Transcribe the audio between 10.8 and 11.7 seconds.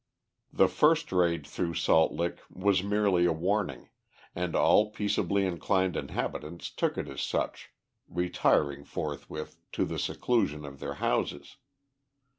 houses.